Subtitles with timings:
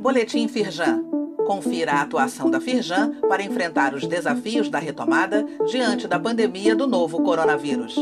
[0.00, 1.04] Boletim Firjan.
[1.46, 6.86] Confira a atuação da Firjan para enfrentar os desafios da retomada diante da pandemia do
[6.86, 7.94] novo coronavírus.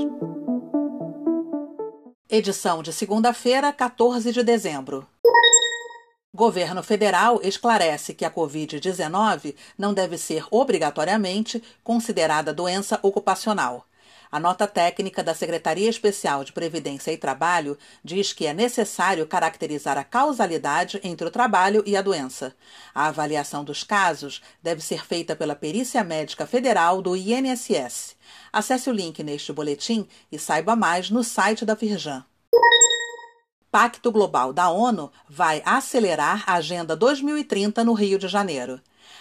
[2.29, 5.07] Edição de segunda-feira, 14 de dezembro.
[6.35, 13.87] Governo federal esclarece que a Covid-19 não deve ser obrigatoriamente considerada doença ocupacional.
[14.35, 19.97] A nota técnica da Secretaria Especial de Previdência e Trabalho diz que é necessário caracterizar
[19.97, 22.53] a causalidade entre o trabalho e a doença.
[22.93, 28.17] A avaliação dos casos deve ser feita pela Perícia Médica Federal do INSS.
[28.53, 32.25] Acesse o link neste boletim e saiba mais no site da Firjan.
[33.71, 38.81] Pacto Global da ONU vai acelerar a Agenda 2030 no Rio de Janeiro.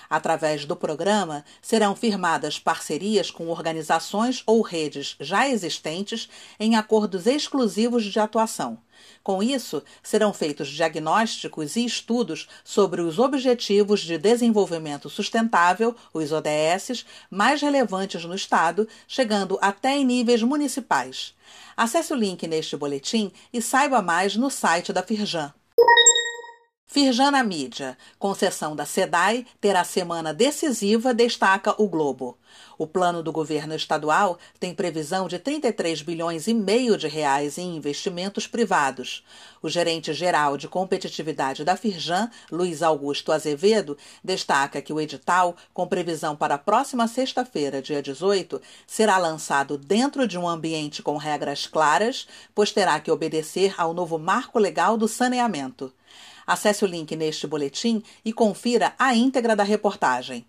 [0.09, 8.03] Através do programa, serão firmadas parcerias com organizações ou redes já existentes em acordos exclusivos
[8.05, 8.77] de atuação.
[9.23, 17.05] Com isso, serão feitos diagnósticos e estudos sobre os Objetivos de Desenvolvimento Sustentável, os ODS,
[17.29, 21.33] mais relevantes no Estado, chegando até em níveis municipais.
[21.75, 25.53] Acesse o link neste boletim e saiba mais no site da Firjan.
[26.93, 32.37] Firjana Mídia, concessão da SEDAI, terá semana decisiva, destaca o Globo.
[32.77, 37.75] O plano do governo estadual tem previsão de 33 bilhões e meio de reais em
[37.75, 39.25] investimentos privados.
[39.59, 45.87] O gerente geral de competitividade da Firjan, Luiz Augusto Azevedo, destaca que o edital, com
[45.87, 51.65] previsão para a próxima sexta-feira, dia 18, será lançado dentro de um ambiente com regras
[51.65, 55.91] claras, pois terá que obedecer ao novo marco legal do saneamento.
[56.45, 60.45] Acesse o link neste boletim e confira a íntegra da reportagem.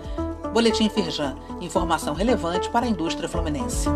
[0.54, 3.90] Boletim Firjan, informação relevante para a indústria fluminense.